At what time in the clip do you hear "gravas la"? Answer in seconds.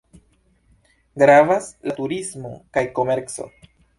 1.23-1.95